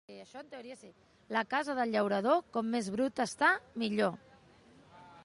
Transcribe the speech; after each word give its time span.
La 1.35 1.43
casa 1.51 1.75
del 1.81 1.93
llaurador, 1.97 2.41
com 2.57 2.71
més 2.77 2.89
bruta 2.97 3.29
està, 3.31 3.51
millor. 3.85 4.17